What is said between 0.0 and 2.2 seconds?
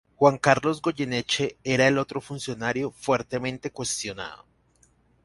Juan Carlos Goyeneche, era el